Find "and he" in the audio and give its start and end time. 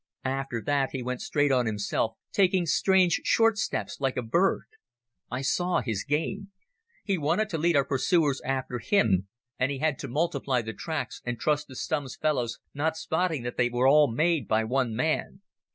9.59-9.77